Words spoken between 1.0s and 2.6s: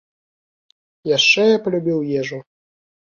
Яшчэ я палюбіў ежу.